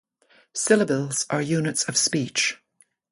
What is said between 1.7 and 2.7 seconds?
of speech.